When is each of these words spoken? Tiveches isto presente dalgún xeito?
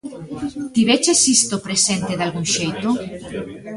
Tiveches 0.75 1.21
isto 1.37 1.63
presente 1.65 2.17
dalgún 2.19 2.47
xeito? 2.55 2.89